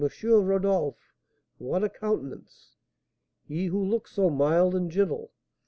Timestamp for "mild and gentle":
4.31-5.31